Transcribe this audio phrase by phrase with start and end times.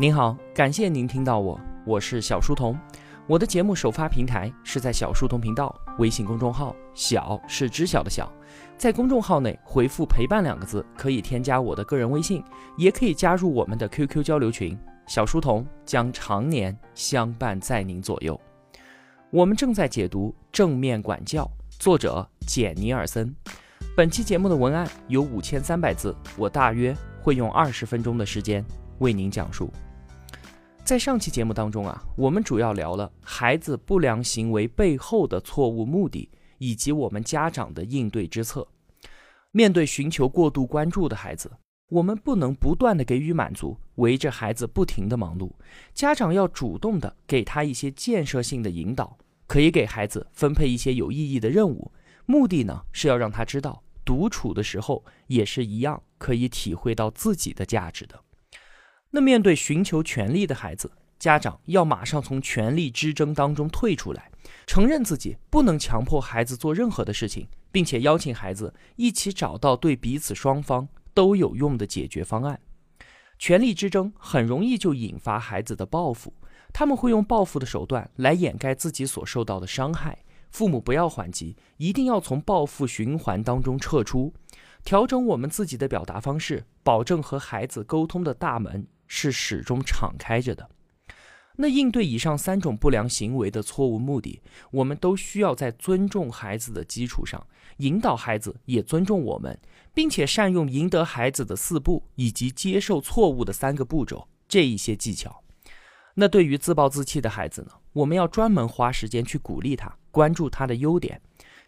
[0.00, 2.74] 您好，感谢您听到我，我是小书童。
[3.26, 8.32] 我的节目首发平台是在小书童频道微信公众号，小是知晓的小，
[8.78, 12.42] 在公众号内回复“陪伴”两个字，可以添加我的个人微信，
[12.78, 14.74] 也可以加入我们的 QQ 交流群。
[15.06, 18.40] 小书童将常年相伴在您左右。
[19.28, 21.42] 我们正在解读《正面管教》，
[21.78, 23.36] 作者简尼尔森。
[23.94, 28.64] 本期节目的文案有五千三百字，我大约会用二十分钟的时间
[29.00, 29.70] 为您讲述。
[30.90, 38.66] 在上期节目当中啊，我们主要聊了孩子不良行为背后的错误目的，以及我们家长的应对之策。
[39.52, 41.48] 面对寻求过度关注的孩子，
[41.90, 45.52] 我们不能不断的给予满足，围着孩子不停的忙碌。
[45.94, 51.92] 家长要主动的给他一些建设性的引导，可以给孩子分配一些有意义的任务，
[52.26, 58.20] 目的呢是要让他知道，独处的时候也是一样可以体会到自己的价值的。
[59.12, 64.30] 那面对寻求权利的孩子，家长要马上从权力之争当中退出来，
[64.66, 72.60] 承认自己不能强迫孩子做任何的事情，并且邀请孩子一起找到对彼此双方都有用的解决方案。
[73.36, 76.32] 权力之争很容易就引发孩子的报复，
[76.72, 80.18] 他们会用报复的手段来掩盖自己所受到的伤害。
[80.50, 84.32] 父母不要还击，一定要从报复循环当中撤出，
[84.84, 88.86] 调整我们自己的表达方式，保证和孩子沟通的大门。
[89.12, 90.70] 是始终敞开着的。
[91.56, 97.44] 那应对以上三种不良行为的错误目的，我们都需要在尊重孩子的基础上，
[97.78, 99.58] 引导孩子也尊重我们，
[99.92, 105.42] 并且善用赢得孩子的四步以及接受错误的三个步骤这一些技巧。
[106.14, 111.20] 那对于自暴自弃的孩子呢，我们要专门花时间去鼓励他，关注他的优点。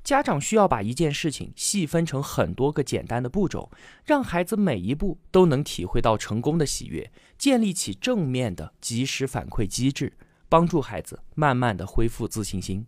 [0.05, 3.71] 家长需要把一件事情细分成很多个简单的步骤，
[4.05, 10.13] 让孩子每一步都能体会到成功的喜悦，建立起正面的及时反馈机制，
[10.49, 12.85] 帮助孩子慢慢的恢复自信心。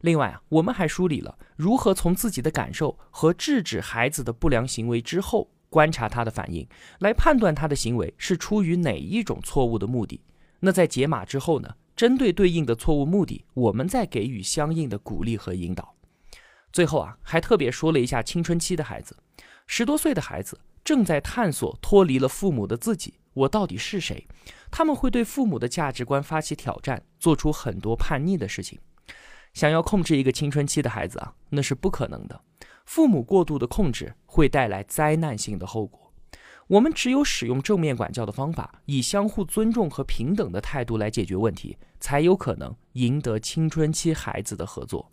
[0.00, 6.66] 另外啊，我们还梳理了如何从自己的感受和制止孩子的不良行为之后，观察他的反应，
[7.00, 10.22] 来判断他的行为是出于哪一种错误的目的。
[10.60, 15.94] 那在解码之后呢，针对对应的错误目的，我们再给予相应的鼓励和引导。
[16.72, 19.16] 最后啊，还特别说了一下青春期的孩子，
[19.66, 24.26] 十多岁的孩子正在探索脱离了父母的自己，我到底是谁？
[24.70, 28.78] 他们会对父母的价值观发起挑战，做出很多叛逆的事情。
[29.52, 32.40] 想要控制一个青春期的孩子啊，那是不可能的。
[32.86, 36.12] 父母过度的控制会带来灾难性的后果。
[36.68, 45.10] 我们只有使用正面管教的方法，以相互尊重和平等的态度来解决问题，才有可能赢得青春期孩子的合作。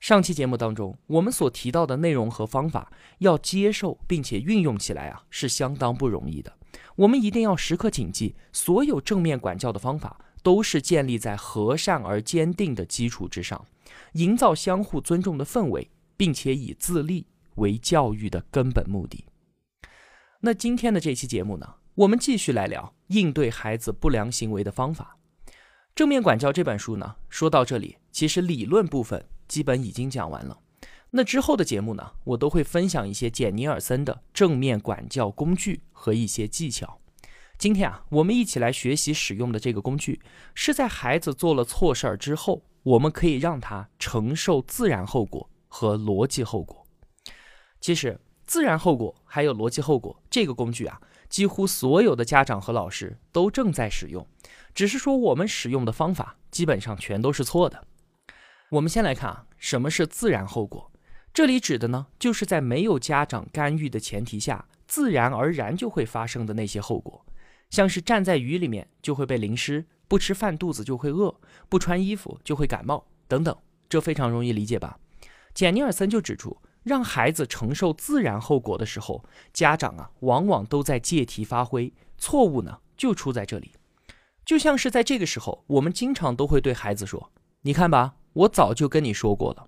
[0.00, 6.52] 上期节目当中，我们所提到的内容和方法，要接受并且运用起来啊，是相当不容易的。
[6.94, 13.66] 我们一定要时刻谨记，所有正面管教的方法都是建立在和善而坚定的基础之上，
[14.12, 17.26] 营造相互尊重的氛围，并且以自立
[17.56, 19.24] 为教育的根本目的。
[20.40, 25.16] 那今天的这期节目呢，我们继续来聊应对孩子不良行为的方法。
[25.96, 29.28] 正面管教这本书呢，说到这里，其实理论部分。
[29.48, 30.58] 基本已经讲完了，
[31.10, 37.00] 那之后的节目呢，我都会分享一些简尼尔森的正面管教工具和一些技巧。
[37.56, 40.20] 今天啊，我们一起来学习使用的这个工具，
[40.54, 46.86] 是在孩子做了错事儿之后，我们可以让他承受自然后果和逻辑后果。
[47.80, 54.24] 其实，自然后果还有逻辑后果这个工具啊，几乎所有的家长和老师都正在使用，
[54.74, 57.84] 只是说我们使用的方法基本上全都是错的。
[58.70, 60.92] 我们先来看啊，什么是自然后果？
[61.32, 67.24] 这里指的呢，就是在没有家长干预的前提下，自然而然就会发生的那些后果，
[67.70, 71.34] 像是站在雨里面就会被淋湿，不吃饭肚子就会饿，
[71.70, 73.56] 不穿衣服就会感冒等等，
[73.88, 74.98] 这非常容易理解吧？
[75.54, 79.24] 简尼尔森就指出，让孩子承受自然后果的时候，
[79.54, 83.72] 家长啊，往往都在借题发挥，错误呢就出在这里。
[84.44, 87.32] 就像是在这个时候，我们经常都会对孩子说
[87.62, 89.66] ：“你看吧。”我早就跟你说过了。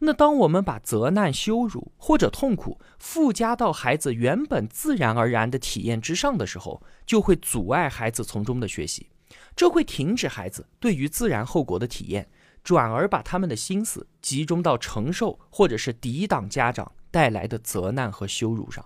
[0.00, 9.08] 那当我们把责难、羞辱或者痛苦附加到孩子原本自然而然的体验之上的时候，就会阻碍孩子从中的学习，
[9.56, 12.28] 这会停止孩子对于自然后果的体验，
[12.62, 18.84] 转而把他们的心思集中到承受或者是抵挡家长带来的责难和羞辱上。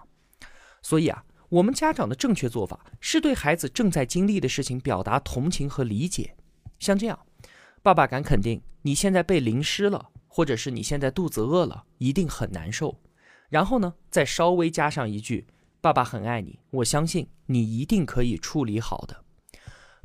[0.83, 6.37] 所以啊，我们家长的正确做法是对孩子正在经历的事情表达同情和理解，
[6.79, 7.19] 像这样。
[7.82, 13.00] 爸爸敢肯定，你现在被淋湿了，或者是你现在肚子饿了，一定很难受。
[13.48, 15.46] 然后呢，再稍微加上一句
[15.80, 19.25] ：“爸爸很爱你，我相信你一定可以处理好的。”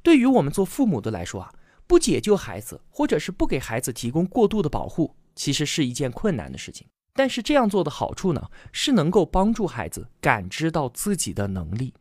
[0.01, 1.53] 对于我们做父母的来说啊，
[1.87, 6.87] 不解救孩子，或者是不给孩子提供过度的保护，其实是一件困难的事情。
[7.13, 11.93] 但是这样做的好处呢，是能够帮助孩子感知到自己的能力。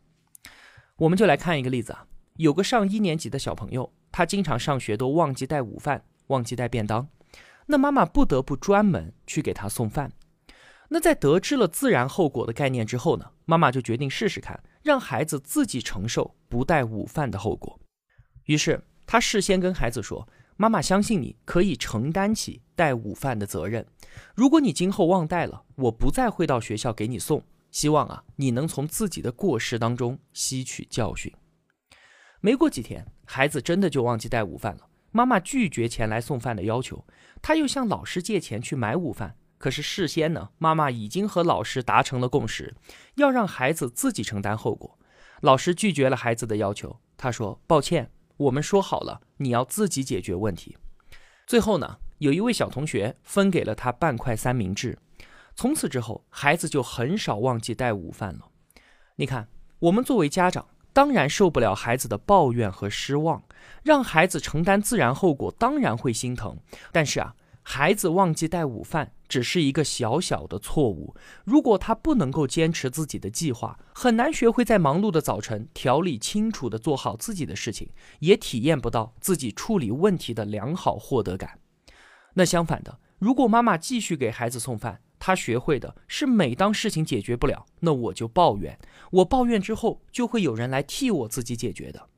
[0.96, 7.08] 我们就来看一个例子啊，有个上一年级的小朋友，他经常上学都忘记带午饭，忘记带便当，
[7.66, 10.12] 那妈妈不得不专门去给他送饭。
[10.90, 17.80] 那在得知了自然后果的概念之后呢，妈妈就决定试试看，让孩子自己承受不带午饭的后果。
[18.44, 20.28] 于是他事先跟孩子说。
[20.58, 23.84] 妈妈相信你可以承担起带午饭的责任。
[24.34, 27.42] 如果你今后忘带了，我不再会到学校给你送。
[27.72, 31.32] 希望啊，你能从自己的过失当中吸取教训。
[32.44, 34.88] 没过几天，孩子真的就忘记带午饭了。
[35.12, 37.06] 妈妈拒绝前来送饭的要求，
[37.40, 39.36] 他又向老师借钱去买午饭。
[39.58, 42.74] 可是事先呢，妈妈已经和老师达成了共识，
[43.14, 44.98] 要让孩子自己承担后果。
[45.40, 50.76] 老师拒绝了孩子的要求，他说：“抱歉。”我们说好了，你要自己解决问题。
[51.46, 54.98] 最后呢，有一位小同学分给了他半块三明治。
[55.54, 58.48] 从此之后，孩子就很少忘记带午饭了。
[59.14, 59.46] 你看，
[59.78, 63.42] 我们作为家长，当然受不了孩子的抱怨和失望，
[63.82, 66.58] 让孩子承担自然后果，当然会心疼。
[66.90, 67.34] 但是啊。
[67.64, 71.14] 孩子忘记带午饭只是一个小小的错误。
[71.44, 81.60] 如果他不能够坚持自己的计划，很难学会在忙碌的早晨条理清楚地做好自己的事情，也体验不到自己处理问题的良好获得感。
[82.34, 88.76] 那相反的，如果妈妈继续给孩子送饭，他学会的是每当事情解决不了，那我就抱怨。
[89.12, 92.08] 我抱怨之后，就会有人来替我自己解决的。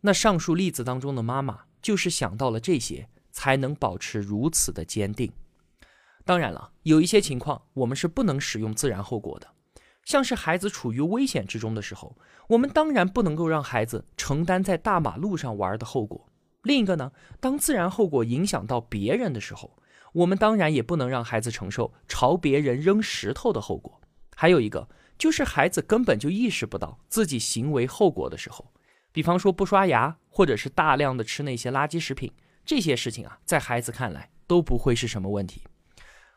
[0.00, 3.08] 那上述例子当中的妈妈就是想到了这些。
[3.34, 5.32] 才能保持如此的坚定。
[6.22, 9.48] 当然了，有一些情况我们是不能使用自然后果的，
[10.04, 12.14] 像是孩子处于危险之中的时候，
[12.46, 16.28] 我们当然不能够让孩子承担在大马路上玩的后果。
[16.62, 19.78] 另一个呢，当自然后果影响到别人的时候，
[20.12, 24.00] 我们当然也不能让孩子承受朝别人扔石头的后果。
[24.36, 24.88] 还有一个
[25.18, 28.72] 就是孩子根本就意识不到自己行为后果的时候，
[29.12, 32.32] 比方说不刷牙，或者是大量的吃那些垃圾食品。
[32.64, 35.62] 这些事情啊，在孩子看来都不会是什么问题。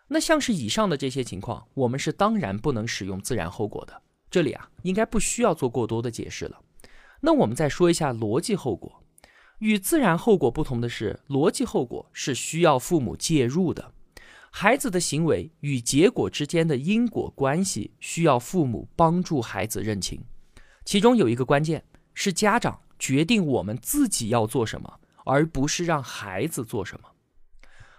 [0.07, 4.01] 那像是以上的这些情况，我们是当然不能使用自然后果的。
[4.30, 6.60] 这里啊，应该不需要做过多的解释了。
[7.21, 9.01] 那我们再说一下逻辑后果。
[9.66, 13.92] 与自然后果不同的是，逻辑后果是需要父母介入的。
[14.52, 20.24] 孩子的行为与结果之间的因果关系，需要父母帮助孩子认清。
[20.86, 21.84] 其中有一个关键
[22.14, 25.00] 是家长决定我们自己要做什么。
[25.28, 27.10] 而不是让孩子做什么。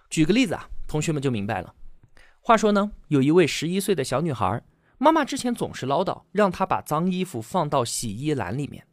[0.09, 1.75] 举个例子啊，同学们就明白了。
[2.41, 4.63] 话说呢，有一位十一岁的小女孩，
[4.97, 8.87] 妈妈之前总是唠叨，让她把脏衣服放到洗衣篮里面。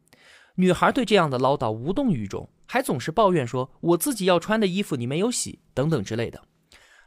[0.56, 6.42] 女孩对这样的唠叨无动于衷，还总是抱怨说：“我自己要穿的衣服你没有洗，等等之类的。”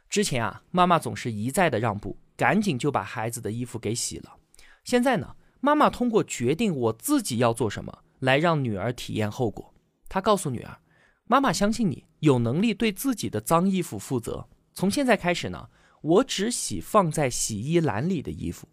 [0.10, 4.36] 之前啊，妈妈总是一再的让步，赶紧就把孩子的衣服给洗了。
[4.84, 9.74] 现在呢，妈妈通过决定我自己要做什么，来让女儿体验后果。
[10.10, 10.78] 她告诉女儿。
[11.30, 14.48] 妈妈相信你有能力对自己的脏衣服负责。
[14.74, 15.70] 从现在开始呢，
[16.02, 18.68] 我只洗放在洗衣篮里的衣服。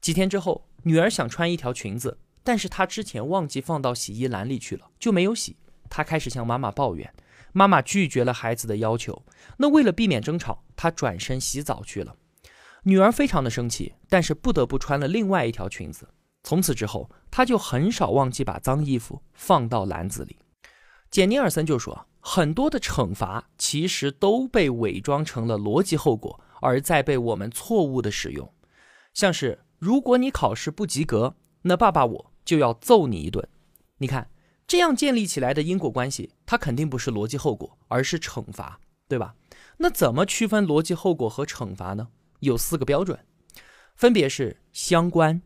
[0.00, 5.56] 几天之后，女儿想穿一条裙子，但是她之前忘记放到洗衣篮里去了，就没有洗。
[5.88, 7.12] 她开始向妈妈抱怨，
[7.52, 9.22] 妈妈拒绝了孩子的要求。
[9.58, 12.16] 那为了避免争吵，她转身洗澡去了。
[12.84, 16.08] 女儿非常的生气，但是不得不穿了另外一条裙子。
[16.42, 20.38] 从此之后，她就很少忘记把脏衣服放到篮子里。
[21.10, 28.52] 简尼尔森就说，很多的惩罚其实都被伪装成了逻辑后果，而在被我们错误的使用。
[29.14, 33.46] 像是如果你考试不及格，那爸爸我就要揍你一顿。
[33.98, 34.30] 你看，
[34.66, 39.34] 这样建立起来的因果关系，它肯定不是逻辑后果，而是惩罚，对吧？
[39.78, 42.08] 那怎么区分逻辑后果和惩罚呢？
[42.40, 43.18] 有四个标准，
[43.94, 45.42] 分别是相关、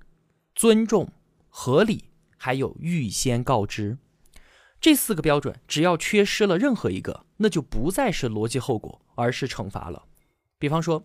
[0.55, 1.11] 尊重、
[1.49, 2.05] 合理，
[2.37, 3.99] 还有预先告知。
[4.81, 10.05] 这四个标准，只要缺失了任何一个，那就不再是逻辑后果，而是惩罚了。
[10.59, 11.05] 比方说，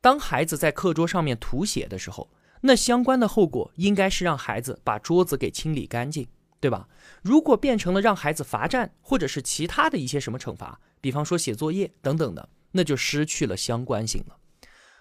[0.00, 2.30] 当孩子在课桌上面涂写的时候，
[2.62, 6.26] 那相关的后果应该是让孩子把桌子给清理干净，
[6.60, 6.88] 对吧？
[7.20, 14.36] 如果变成了让孩子罚站，或者是其他的一些什么惩罚，比方说写作业等等的，那就失去了相关性了。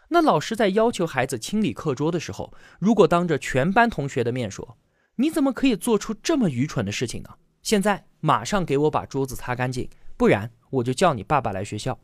[0.09, 4.77] 那老师在要求孩子清理课桌的时候，如果当着全班同学的面说
[5.15, 7.29] ：“你怎么可以做出这么愚蠢的事情呢？”
[7.63, 9.87] 现在马上给我把桌子擦干净，
[10.17, 11.97] 不然我就叫你爸爸来学校。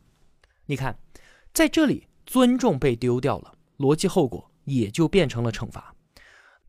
[0.66, 0.96] 你看，
[1.52, 5.94] 在这里尊重被丢掉了，逻辑后果也就变成了惩罚。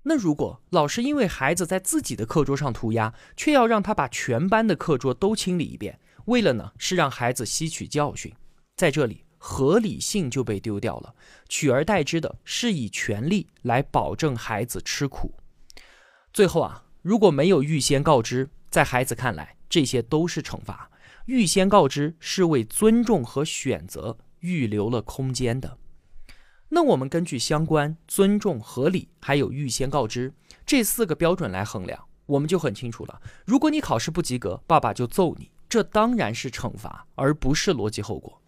[0.04, 8.34] 那如果老师因为孩子在自己的课桌上涂鸦，却要让他把全班的课桌都清理一遍，为了呢是让孩子吸取教训，
[8.78, 11.14] 在这里合理性就被丢掉了，
[11.50, 15.34] 取而代之的是以权力来保证孩子吃苦。
[16.32, 20.90] 最后啊，如果没有预先告知，在孩子看来这些都是惩罚。
[21.26, 25.78] 预先告知是为尊重和选择预留了空间的。
[26.70, 30.34] 那我们根据相关、尊重、合理，还有预先告知
[30.66, 33.22] 这四个标准来衡量，我们就很清楚了。
[33.46, 38.42] 如果你考试不及格，爸爸就揍你，这当然是惩罚，而不是逻辑后果。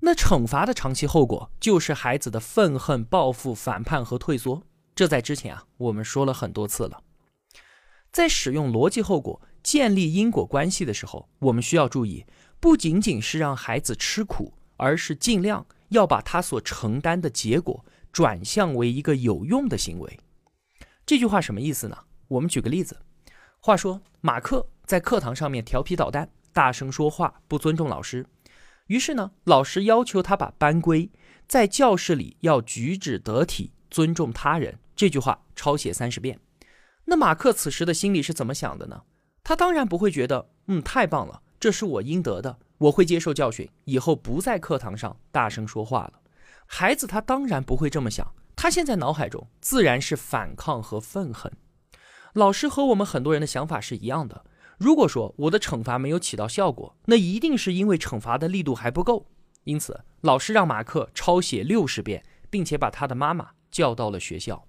[0.00, 4.62] 那惩罚的长期后果就是孩子的愤恨、报复、反叛和退缩。
[4.94, 7.02] 这在之前啊，我们说了很多次了。
[8.10, 12.26] 在使用逻辑后果建立因果关系的时候，我们需要注意，
[12.60, 20.18] 不仅仅是让孩子吃苦，而是尽量要把他所承担的结果转向为一个有用的行为。
[21.06, 21.96] 这句话什么意思呢？
[22.28, 22.98] 我们举个例子。
[23.60, 28.26] 话说，马克在课堂上面调皮捣蛋，大声说话，不尊重老师。
[28.88, 31.10] 于是呢，老师要求他把班规
[31.46, 36.38] 在教室里要举止得体，尊重他人这句话抄写三十遍。
[37.04, 39.02] 那马克此时的心里是怎么想的呢？
[39.44, 46.14] 他当然不会觉得，嗯，太棒了，这是我应得的，我会接受教训，以后不在课堂上大声说话了。
[46.66, 51.52] 孩子他当然不会这么想，他现在脑海中自然是反抗和愤恨。
[52.32, 54.44] 老师和我们很多人的想法是一样的。
[54.78, 59.26] 如果说我的惩罚没有起到效果，那一定是因为惩罚的力度还不够。
[59.62, 64.66] 因此，老师让马克抄写六十遍，并且把他的妈妈叫到了学校。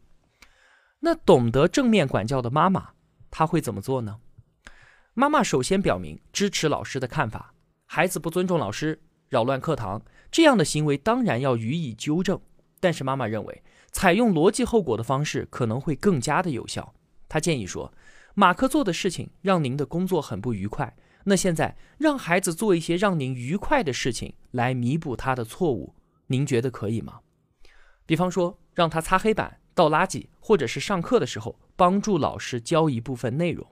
[1.00, 2.90] 那懂得正面管教的妈妈，
[3.32, 4.20] 她会怎么做呢？
[5.16, 7.53] 妈妈首先表明支持老师的看法，
[7.96, 12.42] 孩子不尊重老师、扰乱课堂这样的行为，当然要予以纠正。
[12.80, 16.96] 但是妈妈认为，采用逻辑后果的方式可能会更加的有效。
[17.30, 17.94] 她建议说
[18.34, 25.94] ：“马克做的事情让您的工作很不愉快，那现在让孩子做一些让您愉快的事情来弥补他的错误，
[26.26, 27.20] 您觉得可以吗？
[28.08, 33.68] 比方说，让他擦黑板。”倒垃圾，或者是上课的时候帮助老师教一部分内容。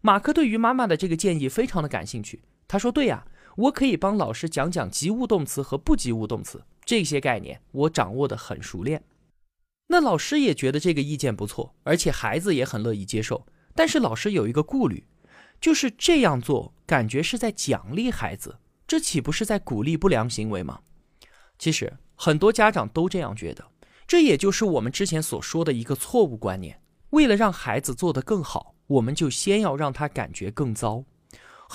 [0.00, 2.42] 马克对于妈妈的这个建议非常的感兴趣。
[2.66, 9.02] 他说：“对呀，我可以帮老师讲讲及物动词和不及物动词这些概念，我掌握的很熟练。”
[9.88, 13.46] 那老师也觉得这个意见不错，而且孩子也很乐意接受。
[13.74, 15.04] 但是老师有一个顾虑，
[15.60, 18.56] 就是这样做感觉是在奖励孩子，
[18.86, 20.80] 这岂不是在鼓励不良行为吗？
[21.58, 23.64] 其实很多家长都这样觉得。
[24.06, 26.80] 这也就是我们之前所说的一个错误观念。
[27.10, 31.04] 为了让孩子做得更好，我们就先要让他感觉更糟。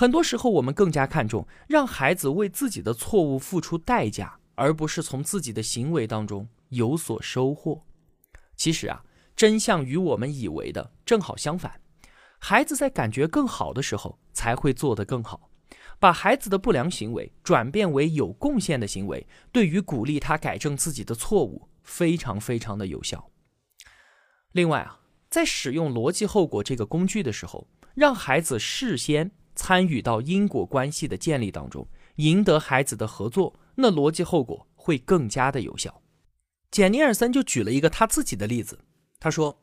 [0.00, 7.84] 很多时候，我们更加看重让孩子为自己的错误付出代价，而不是从自己的行为当中有所收获。
[8.56, 9.04] 其实啊，
[9.36, 11.78] 真相与我们以为的正好相反。
[12.38, 15.50] 孩子在感觉更好的时候，才会做得更好。
[15.98, 21.68] 把孩子的不良行为转变为有贡献的行为，对于鼓励他改正自己的错误。
[21.82, 23.30] 非常非常的有效。
[24.52, 31.86] 另外啊，在使用逻辑后果这个工具的时候，让孩子事先参与到因果关系的建立当中，
[32.16, 36.00] 赢得孩子的合作，那逻辑后果会更加的有效。
[36.70, 38.78] 简尼尔森就举了一个他自己的例子，
[39.18, 39.60] 他说：“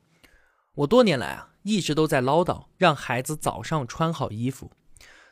[0.78, 4.72] 我多年来啊，一直都在唠叨让孩子早上穿好衣服。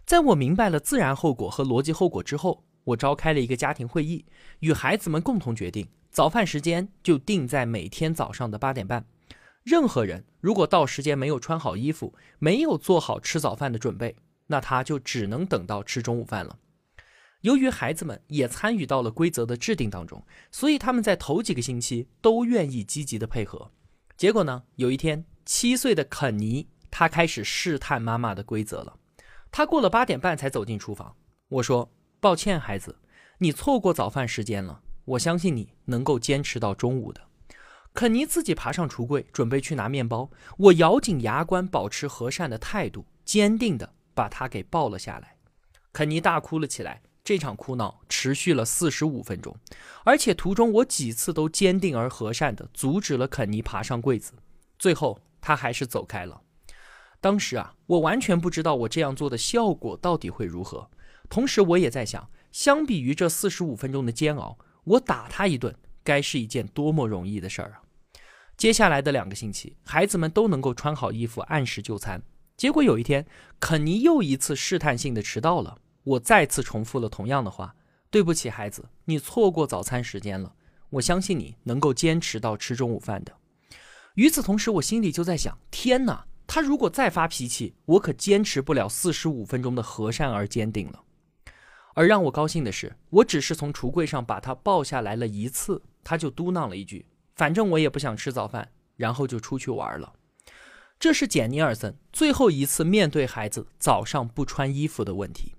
[0.03, 4.25] 在我明白了自然后果和逻辑后果之后，我召开了一个家庭会议，
[4.61, 9.05] 与孩子们共同决定。”早饭时间就定在每天早上的八点半。
[9.63, 14.15] 任何人如果到时间没有穿好衣服，没有做好吃早饭的准备，
[14.47, 16.59] 那他就只能等到吃中午饭了。
[17.41, 23.71] 由于孩子们也参与到了规则的制定当中，所以他们在头几个星期都愿意积极的配合。
[24.17, 28.97] 结果呢，有一天，七岁的肯尼他开始试探妈妈的规则了。
[29.51, 31.15] 他过了八点半才走进厨房。
[31.49, 32.97] 我说：“抱歉，孩子，
[33.37, 37.21] 你错过早饭时间了。”我相信你能够坚持到中午的。
[37.93, 40.31] 肯尼自己爬上橱柜，准备去拿面包。
[40.57, 45.35] 我咬紧牙关，保持和善的态度，坚定地把他给抱了下来。
[45.93, 47.03] 肯尼大哭了起来。
[47.23, 49.57] 这场哭闹持续了四十五分钟，
[50.03, 54.33] 而且途中我几次都坚定而和善地阻止了肯尼爬上柜子。
[54.77, 56.39] 最后他还是走开了。
[57.19, 60.87] 当时啊，我完全不知道我这样做的效果到底会如何。
[61.27, 64.59] 同时，我也在想，相比于这四十五分钟的煎熬。
[64.83, 67.81] 我打他一顿，该是一件多么容易的事儿啊！
[68.55, 72.21] 接下来的两个星期，孩子们都能够穿好衣服，按时就餐。
[72.57, 73.25] 结果有一天，
[73.59, 75.77] 肯尼又一次试探性的迟到了。
[76.03, 77.75] 我再次重复了同样的话
[78.09, 80.53] ：“对不起，孩子，你错过早餐时间了。
[80.91, 83.33] 我相信你能够坚持到吃中午饭的。”
[84.15, 91.03] 与此同时，我心里就在想：天哪，他如果再发脾气，我可坚持不了四十五分钟的和善而坚定了。
[91.93, 100.13] 而让我高兴的是，我只是从橱柜上把他抱下来了一次，他就嘟囔了一句：“反正我也不想吃早饭。”然后就出去玩了。
[100.97, 105.53] 这是简尼尔森最后一次面对孩子早上不穿衣服的问题。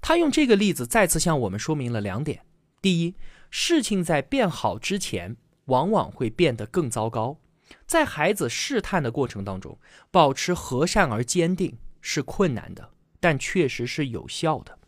[0.00, 2.44] 他用这个例子再次向我们说明了两点：
[2.80, 3.14] 第一，
[3.50, 7.38] 事情在变好之前，往往会变得更糟糕。
[7.86, 9.78] 在孩子试探的过程当中，
[10.10, 14.78] 保持和善而坚定是困难的，但确实是有效的。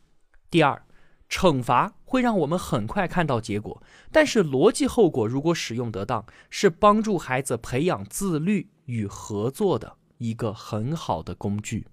[0.48, 0.86] 第二，
[1.28, 11.86] 惩罚会让我们很快看到结果，但是逻辑后果如果使用得当，是帮助孩子培养自律与合作的一个很好的工具。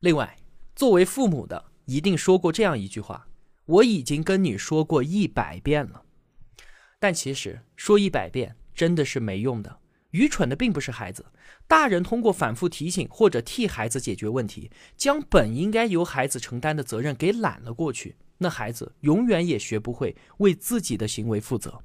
[0.00, 0.36] 另外，
[0.74, 3.28] 作为父母的一定说过这样一句话
[3.64, 6.04] ：“我已经跟你说过一百遍了。”
[6.98, 8.56] 但其实说一百遍。
[8.72, 9.80] 真的是没用的。
[10.12, 11.26] 愚蠢的并不是孩子，
[11.68, 21.82] 大人通过反复提醒或者替孩子解决问题，将本应该由孩子承担的责任给揽了过去，那孩子永远也学不会为自己的行为负责。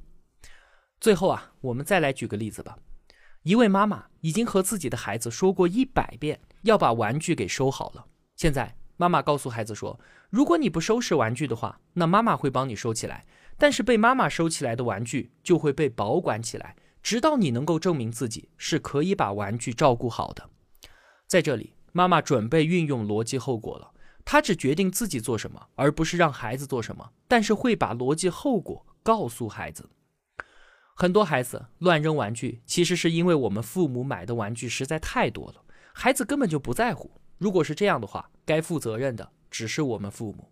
[1.02, 2.78] 最后啊，我们再来举个例子吧。
[3.46, 8.04] 一位妈妈已经和自己的孩子说过一百遍要把玩具给收好了，
[8.36, 10.00] 现在妈妈告诉孩子说，
[10.32, 16.76] 如果你不收拾玩具的话，那妈妈会帮你收起来，但是被妈妈收起来的玩具就会被保管起来。
[17.04, 20.50] 直到你能够证明自己是可以把玩具照顾好的，
[21.28, 23.92] 在这里，妈妈准备运用逻辑后果了。
[24.26, 29.88] 她只决定自己做什么，而不是让孩子做什么，但是会把逻辑后果告诉孩子。
[30.98, 35.62] 很多孩子乱扔玩具，其实是因为我们父母买的玩具实在太多了，
[35.94, 37.12] 孩子根本就不在乎。
[37.38, 40.50] 如果是这样的话，该负责任的只是我们父母。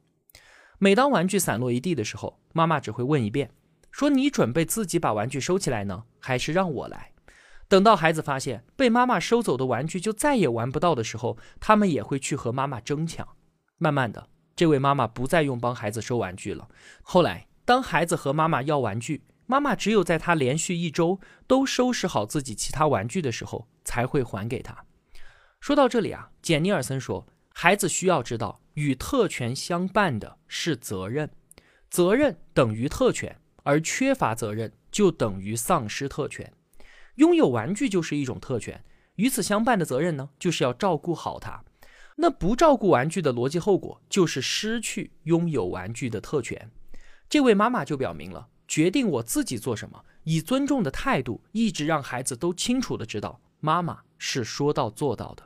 [0.80, 3.52] 每当玩具散落一地的时候，妈妈只会问一遍。
[3.90, 7.14] 说你准备自己把玩具收起来呢，还是让我来？
[7.70, 13.26] 等到孩子发现被妈妈收走的玩具就再也玩不到的时候，他们也会去和妈妈争抢。
[13.78, 16.68] 慢慢的，这位妈妈不再用帮孩子收玩具了。
[17.02, 24.86] 后来，当孩子和妈妈要玩具，妈妈只有在他连续一周都收拾好自己其他玩具的时候，才会还给他。
[25.60, 31.30] 说到这里啊，简尼尔森说，孩子需要知道，与特权相伴的是责任，
[31.90, 33.40] 责任等于特权。
[33.66, 36.52] 而缺乏责任就等于丧失特权，
[37.16, 38.84] 拥有玩具就是一种特权，
[39.16, 41.64] 与此相伴的责任呢，就是要照顾好它。
[42.18, 46.70] 那不照顾玩具的逻辑后果就是失去拥有玩具的特权。
[47.30, 55.44] 这位妈妈就表明了，决定我自己做什么，以尊重的态度，一直让孩子都清楚的知道，妈妈是说到做到的。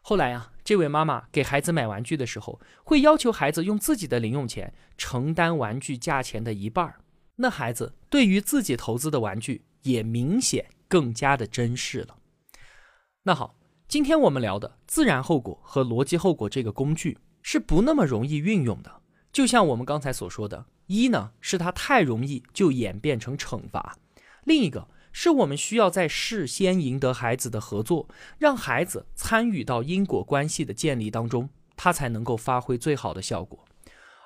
[0.00, 7.00] 后来啊，这位妈妈给孩子买玩具的时候，会要求孩子用自己的零用钱承担玩具价钱的一半儿。
[7.34, 12.16] 那孩子对于自己投资的玩具也明显更加的珍视了。
[13.24, 13.56] 那好，
[13.88, 19.02] 今天我们聊的自然后果和逻辑后果这个工具是不那么容易运用的。
[19.32, 23.98] 就像我们刚才所说的，一呢是它太容易就演变成惩罚，
[24.44, 33.64] 另一个是我们需要在事先赢得孩子的合作，让孩子参与到因果关系的建立当中，他才能够发挥最好的效果。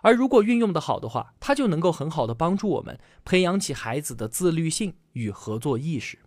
[0.02, 6.18] 而如果运用的好的话，它就能够很好的帮助我们培养起孩子的自律性与合作意识。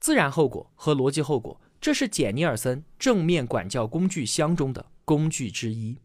[0.00, 5.98] 自然后果和逻辑后果，这是简尼尔森正面管教工具箱中的工具之一。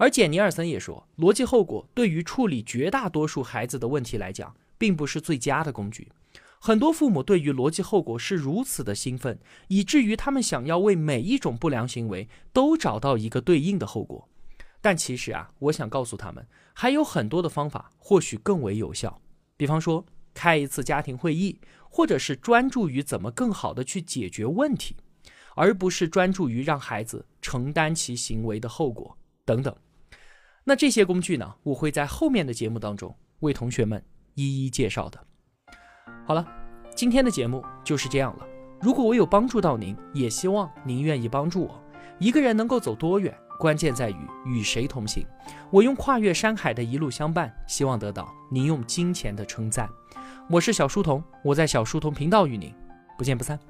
[0.00, 6.10] 而简尼尔森也说，逻辑后果对于处理绝大多数孩子的问题来讲，并不是最佳的工具。
[6.58, 14.26] 很多父母对于逻辑后果是如此的兴奋，以至于他们想要为每一种不良行为都找到一个对应的后果。
[14.80, 19.20] 但其实啊，我想告诉他们，还有很多的方法或许更为有效。
[19.58, 21.60] 比方说，开一次家庭会议，
[21.90, 24.96] 或者是专注于怎么更好的去解决问题，
[25.56, 29.76] 而不是专注于让孩子承担其行为的后果等等。
[30.64, 34.02] 那这些工具呢，我会在后面的节目当中为同学们
[34.34, 35.18] 一一介绍的。
[36.26, 36.46] 好了，
[36.94, 38.46] 今天的节目就是这样了。
[38.80, 41.82] 如果我有帮助到您，也希望您愿意帮助我。
[42.18, 43.36] 一个人能够走多远？
[43.58, 45.26] 关键在于与谁同行。
[45.70, 49.86] 我用跨越山海的一路相伴，希望得到您用金钱的称赞。
[50.48, 52.74] 我是小书童，我在小书童频道与您
[53.18, 53.60] 不见不散。